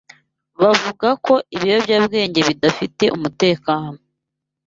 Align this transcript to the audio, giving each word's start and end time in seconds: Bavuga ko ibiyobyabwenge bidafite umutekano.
Bavuga 0.61 1.09
ko 1.25 1.33
ibiyobyabwenge 1.55 2.39
bidafite 2.49 3.03
umutekano. 3.15 3.97